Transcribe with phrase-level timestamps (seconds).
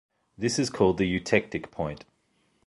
[0.35, 2.05] This is called the eutectic point.